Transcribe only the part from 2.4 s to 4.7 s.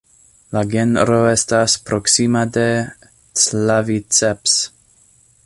de "Claviceps".